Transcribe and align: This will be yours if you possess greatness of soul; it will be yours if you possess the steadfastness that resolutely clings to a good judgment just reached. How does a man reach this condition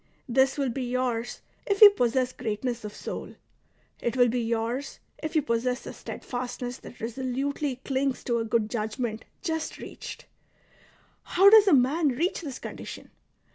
This 0.27 0.57
will 0.57 0.69
be 0.71 0.81
yours 0.85 1.41
if 1.67 1.79
you 1.79 1.91
possess 1.91 2.33
greatness 2.33 2.83
of 2.83 2.91
soul; 2.91 3.35
it 4.01 4.17
will 4.17 4.29
be 4.29 4.41
yours 4.41 4.99
if 5.21 5.35
you 5.35 5.43
possess 5.43 5.81
the 5.83 5.93
steadfastness 5.93 6.77
that 6.77 6.99
resolutely 6.99 7.75
clings 7.85 8.23
to 8.23 8.39
a 8.39 8.43
good 8.43 8.67
judgment 8.67 9.25
just 9.43 9.77
reached. 9.77 10.25
How 11.21 11.51
does 11.51 11.67
a 11.67 11.73
man 11.75 12.07
reach 12.07 12.41
this 12.41 12.57
condition 12.57 13.11